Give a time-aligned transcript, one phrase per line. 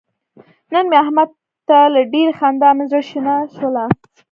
[0.73, 1.29] نن مې احمد
[1.67, 3.83] ته له ډېرې خندا مې زره شنه شوله.